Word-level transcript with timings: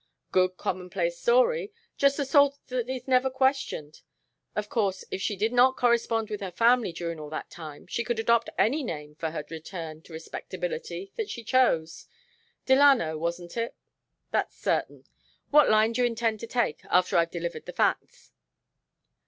"Good 0.31 0.57
commonplace 0.57 1.19
story. 1.19 1.71
Just 1.95 2.17
the 2.17 2.25
sort 2.25 2.57
that 2.69 2.89
is 2.89 3.07
never 3.07 3.29
questioned. 3.29 4.01
Of 4.55 4.67
course 4.67 5.05
if 5.11 5.21
she 5.21 5.35
did 5.35 5.53
not 5.53 5.77
correspond 5.77 6.31
with 6.31 6.41
her 6.41 6.49
family 6.49 6.91
during 6.91 7.19
all 7.19 7.29
that 7.29 7.51
time 7.51 7.85
she 7.85 8.03
could 8.03 8.17
adopt 8.17 8.49
any 8.57 8.81
name 8.81 9.13
for 9.13 9.29
her 9.29 9.45
return 9.47 10.01
to 10.01 10.13
respectability 10.13 11.11
that 11.17 11.29
she 11.29 11.43
chose. 11.43 12.07
Delano 12.65 13.15
wasn't 13.15 13.55
it? 13.57 13.75
That's 14.31 14.57
certain. 14.57 15.05
What 15.51 15.69
line 15.69 15.91
do 15.91 16.01
you 16.01 16.07
intend 16.07 16.39
to 16.39 16.47
take? 16.47 16.79
After 16.85 17.15
I've 17.15 17.29
delivered 17.29 17.67
the 17.67 17.71
facts?" 17.73 18.31